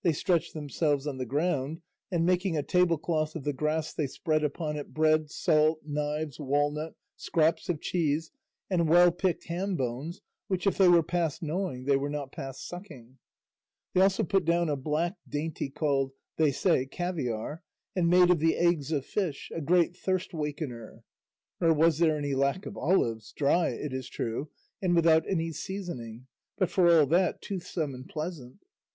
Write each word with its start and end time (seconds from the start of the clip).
They 0.00 0.14
stretched 0.14 0.54
themselves 0.54 1.06
on 1.06 1.18
the 1.18 1.26
ground, 1.26 1.82
and 2.10 2.24
making 2.24 2.56
a 2.56 2.62
tablecloth 2.62 3.34
of 3.36 3.44
the 3.44 3.52
grass 3.52 3.92
they 3.92 4.06
spread 4.06 4.42
upon 4.42 4.78
it 4.78 4.94
bread, 4.94 5.30
salt, 5.30 5.80
knives, 5.84 6.40
walnut, 6.40 6.94
scraps 7.16 7.68
of 7.68 7.78
cheese, 7.82 8.30
and 8.70 8.88
well 8.88 9.12
picked 9.12 9.48
ham 9.48 9.76
bones 9.76 10.22
which 10.46 10.66
if 10.66 10.78
they 10.78 10.88
were 10.88 11.02
past 11.02 11.42
gnawing 11.42 11.84
were 12.00 12.08
not 12.08 12.32
past 12.32 12.66
sucking. 12.66 13.18
They 13.92 14.00
also 14.00 14.22
put 14.24 14.46
down 14.46 14.70
a 14.70 14.74
black 14.76 15.16
dainty 15.28 15.68
called, 15.68 16.12
they 16.38 16.50
say, 16.50 16.86
caviar, 16.86 17.62
and 17.94 18.08
made 18.08 18.30
of 18.30 18.38
the 18.38 18.56
eggs 18.56 18.90
of 18.90 19.04
fish, 19.04 19.52
a 19.54 19.60
great 19.60 19.94
thirst 19.94 20.32
wakener. 20.32 21.02
Nor 21.60 21.74
was 21.74 21.98
there 21.98 22.16
any 22.16 22.34
lack 22.34 22.64
of 22.64 22.78
olives, 22.78 23.32
dry, 23.36 23.68
it 23.68 23.92
is 23.92 24.08
true, 24.08 24.48
and 24.80 24.94
without 24.96 25.28
any 25.28 25.52
seasoning, 25.52 26.26
but 26.56 26.70
for 26.70 26.88
all 26.90 27.04
that 27.08 27.42
toothsome 27.42 27.92
and 27.92 28.08
pleasant. 28.08 28.64